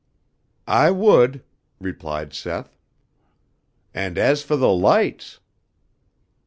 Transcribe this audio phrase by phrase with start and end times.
[0.65, 1.43] "I would,"
[1.79, 2.75] replied Seth,
[3.93, 5.39] "and as fo' the lights!"